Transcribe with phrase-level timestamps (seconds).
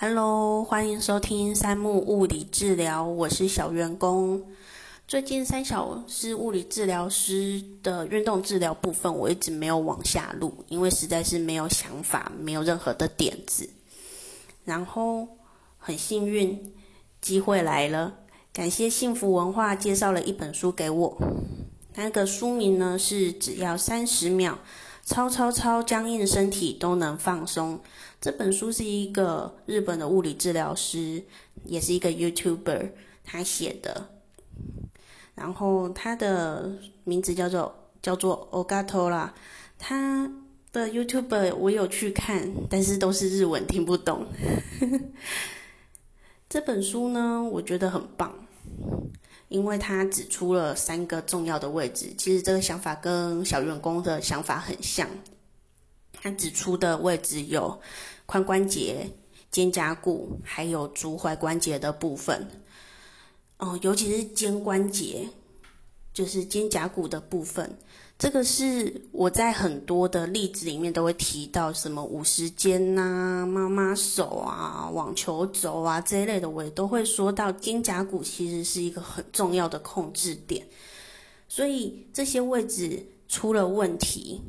[0.00, 4.42] Hello，欢迎收听三木物理治疗，我是小员工。
[5.06, 13.70] 最近三小是物理治疗师的运动治疗部分，我一直没有往下录，因为实在是没有想法，没有任何的点子。
[14.64, 15.28] 然后
[15.78, 16.74] 很幸运，
[17.20, 18.14] 机会来了，
[18.52, 21.16] 感谢幸福文化介绍了一本书给我，
[21.94, 24.58] 那个书名呢是只要三十秒。
[25.04, 27.80] 超超超僵硬身体都能放松。
[28.20, 31.22] 这本书是一个日本的物理治疗师，
[31.64, 32.90] 也是一个 YouTuber
[33.22, 34.10] 他写的。
[35.34, 36.72] 然后他的
[37.04, 39.34] 名字叫做叫做 Ogato 啦。
[39.78, 40.30] 他
[40.72, 44.26] 的 YouTuber 我有去看，但是都是日文，听不懂。
[46.48, 48.43] 这本书呢，我觉得很棒。
[49.54, 55.08] 因为他指出了三个重要的位置，其实这个想法跟小员工的想法很像。
[56.12, 57.80] 他指出的位置有
[58.26, 59.08] 髋关节、
[59.52, 62.48] 肩胛骨，还有足踝关节的部分。
[63.58, 65.28] 哦，尤其是肩关节，
[66.12, 67.78] 就是肩胛骨的部分。
[68.16, 80.64] 这个是我在很多的例子里面都会提到，什么五十肩呐、妈妈手啊、网球肘啊这一类的，我也都会说到肩胛骨其实是一个很重要的控制点。
[81.48, 84.40] 所以这些位置出了问题，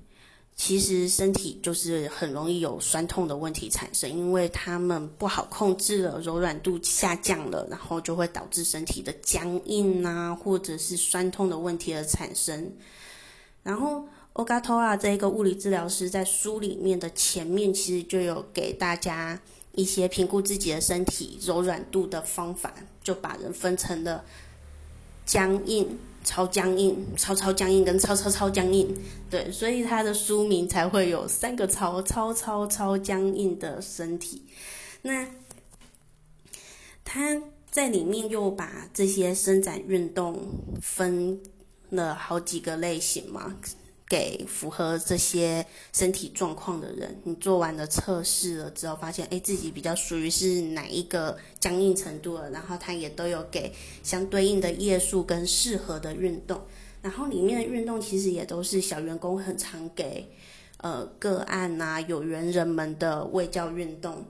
[0.56, 12.72] 其实身体就是很容易有酸痛的问题产生，因为他们不好控制了，柔软度下降了，然后就会导致身体的僵硬啊，或者是酸痛的问题而产生。
[13.66, 19.42] 然后 o g a t o a 这一个物理治疗师在书里面的前面，其实就有给大家
[19.72, 22.72] 一些评估自己的身体柔软度的方法，
[23.04, 24.24] 就把人分成了
[25.26, 28.96] 僵硬、超僵硬、超超僵硬跟超超超僵硬。
[29.32, 34.44] 对，所以他的书名才会有三个超超超超僵硬的身体。
[35.02, 35.26] 那
[37.04, 37.42] 他
[37.72, 40.40] 在里面又把这些伸展运动
[40.80, 41.42] 分。
[41.92, 43.56] 了好几个类型嘛，
[44.08, 56.62] 给符合这些身体状况的人，你做完了测试了之后，发现哎自己比较属于是哪一个僵硬程度了，然后他也都有给相对应的页数跟适合的运动，
[57.02, 60.30] 然后里面的运动其实也都是小员工很常给
[60.78, 64.24] 呃个案呐有缘人们的卫教运动，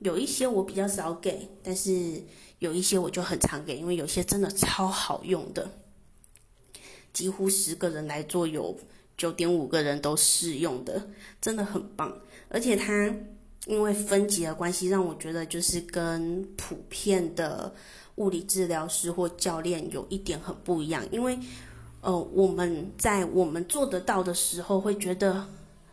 [0.00, 2.20] 有一些我比较少给，但是
[2.58, 5.70] 有一些我就很常给，因为有些真的超好用的。
[7.12, 8.76] 几乎十个人来做，有
[9.16, 11.08] 九点五个人都适用的，
[11.40, 12.16] 真的很棒。
[12.48, 13.14] 而且它
[13.66, 17.72] 因为分级的关系，让我觉得就是跟普遍的
[18.16, 21.04] 物理治疗师或教练有一点很不一样。
[21.10, 21.38] 因为
[22.00, 25.46] 呃，我们在我们做得到的时候，会觉得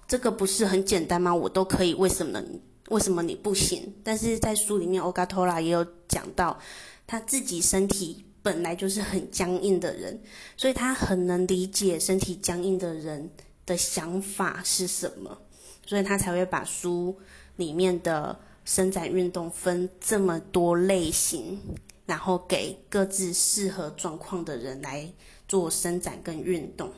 [0.07, 1.35] 这个不是很简单吗？
[1.35, 2.41] 我都可以，为什么
[2.89, 3.93] 为什么你不行？
[4.03, 6.57] 但是在书里面，Ogatola 也有讲到
[7.05, 8.23] 他自己身体。
[8.47, 10.17] 本来就是很僵硬的人，
[10.55, 13.29] 所以他很能理解身体僵硬的人
[13.65, 15.37] 的想法是什么，
[15.85, 17.13] 所以他才会把书
[17.57, 21.59] 里面的伸展运动分这么多类型，
[22.05, 25.11] 然后给各自适合状况的人来
[25.45, 26.89] 做伸展跟运动，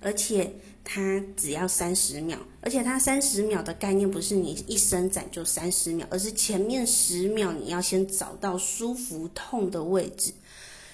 [0.00, 0.52] 而且。
[0.82, 10.32] 它只要三十秒，而且它三十秒的概念不是你一伸展就三十秒，而是前面十秒你要先找到舒服痛的位置。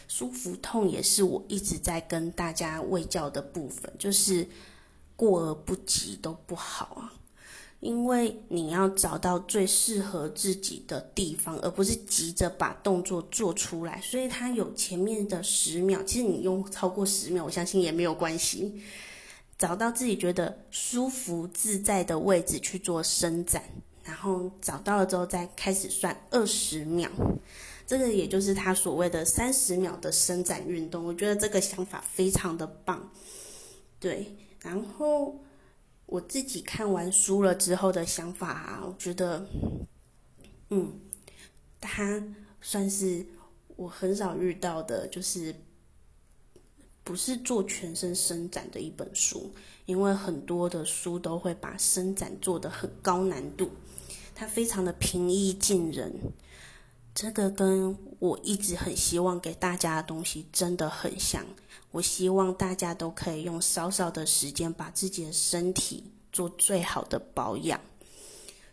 [0.09, 4.47] 舒服痛也是我一直在跟大家喂教的部分，就是
[5.15, 7.15] 过而不及都不好啊，
[7.81, 14.01] 因为你要找到最适合自己的地方，而不是急着把动作做出来。
[14.01, 18.81] 所以它有前面的十秒，其实你用超过十秒，我相信也没有关系。
[19.59, 23.63] 找到自己觉得舒服自在的位置去做伸展，
[24.05, 27.11] 然后找到了之后再开始算二十秒，
[27.87, 31.05] 这个也就是他所谓的三十秒的伸展运动。
[31.05, 33.11] 我觉得这个想法非常的棒，
[33.99, 34.37] 对。
[34.61, 35.35] 然后
[36.07, 39.47] 我自己看完书了之后的想法啊，我觉得，
[40.71, 41.01] 嗯，
[41.81, 42.23] 他
[42.61, 43.27] 算是
[43.77, 45.55] 我很少遇到的，就是。
[47.05, 49.55] 不是做全身伸展的一本书，
[49.85, 53.71] 因为很多的书都会把伸展做得很高难度，
[54.35, 56.13] 它非常的平易近人。
[57.17, 61.43] 这个跟我一直很希望给大家的东西真的很像。
[61.91, 67.81] 我希望大家都可以用少少的时间，把自己的身体做最好的保养。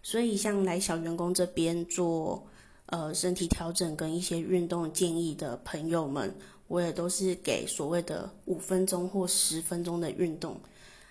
[0.01, 2.45] 所以，像来小员工这边做
[2.87, 6.35] 呃身体调整跟一些运动建议的朋友们。
[6.69, 10.59] 我也都是给所谓的五分钟或十分钟的运动，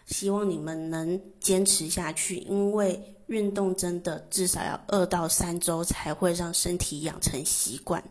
[0.06, 8.02] 希望你们能坚持下去，因为运动真的至少要二到三周才会让身体养成习惯，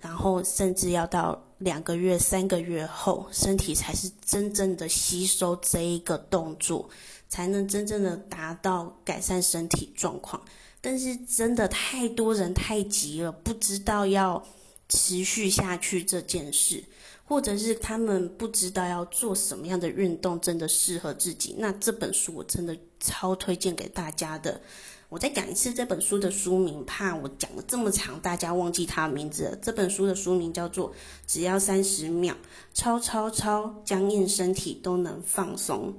[0.00, 6.88] 然后甚至要到两个月、三个月后，身体才是真正的吸收这一个动作，
[7.28, 10.42] 才能真正的达到改善身体状况。
[10.82, 14.42] 但是真的太多人太急了，不知道要
[14.90, 16.84] 持续下去这件事。
[17.24, 24.60] 或者是他们不知道要做什么样的运动真的适合自己，那这本书我真的超推荐给大家的。
[25.08, 29.56] 我再讲一次这本书的书名，怕我讲了这么长，大家忘记它的名字了。
[29.62, 30.90] 这本书的书名叫做
[31.24, 32.36] 《只要三十秒，
[32.74, 35.94] 超超超僵硬身体都能放松》，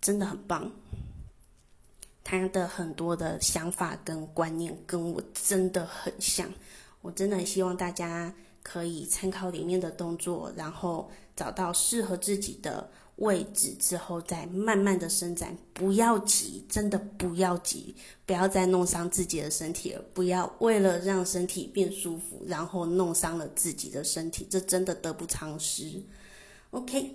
[0.00, 0.72] 真的很棒。
[2.22, 6.50] 他的很多的想法跟观念跟我真的很像，
[7.04, 8.34] 我真的很希望大家。
[8.66, 11.06] 可以参考里面的动作，然后
[11.36, 15.54] 找到适合自己的位置之后，再慢慢的伸展。
[15.74, 20.02] 不要急，真的不要急，不要再弄伤自己的身体了。
[20.14, 26.02] 不要为了让身体变舒服，然后弄伤了自己的身体，这真的得不偿失。
[26.70, 27.14] OK，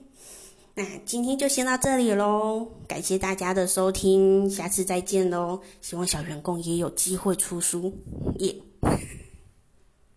[0.75, 5.59] 那今天就先到这里喽，感谢大家的收听，下次再见喽。
[5.81, 7.91] 希望小员工也有机会出书，
[8.37, 8.55] 耶。